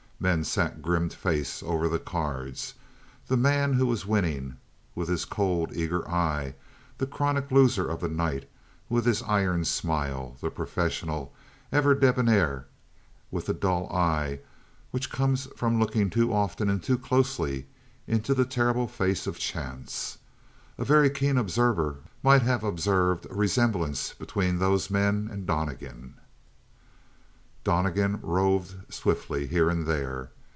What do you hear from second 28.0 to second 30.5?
roved swiftly here and there.